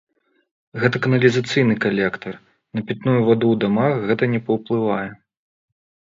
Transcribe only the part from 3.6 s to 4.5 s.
дамах гэта не